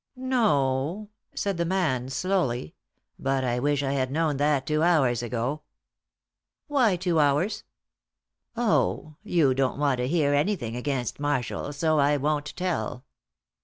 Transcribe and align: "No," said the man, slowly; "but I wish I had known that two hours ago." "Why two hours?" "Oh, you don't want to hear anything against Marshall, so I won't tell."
"No," 0.15 1.11
said 1.35 1.57
the 1.57 1.63
man, 1.63 2.09
slowly; 2.09 2.73
"but 3.19 3.43
I 3.43 3.59
wish 3.59 3.83
I 3.83 3.91
had 3.91 4.09
known 4.11 4.37
that 4.37 4.65
two 4.65 4.81
hours 4.81 5.21
ago." 5.21 5.61
"Why 6.65 6.95
two 6.95 7.19
hours?" 7.19 7.65
"Oh, 8.55 9.17
you 9.21 9.53
don't 9.53 9.77
want 9.77 9.99
to 9.99 10.07
hear 10.07 10.33
anything 10.33 10.75
against 10.75 11.19
Marshall, 11.19 11.71
so 11.73 11.99
I 11.99 12.17
won't 12.17 12.55
tell." 12.55 13.05